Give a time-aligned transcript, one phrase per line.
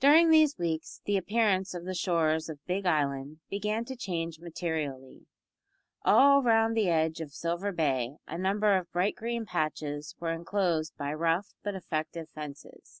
[0.00, 5.26] During these weeks the appearance of the shores of Big Island began to change materially.
[6.04, 10.96] All round the edge of Silver Bay a number of bright green patches were enclosed
[10.96, 13.00] by rough but effective fences.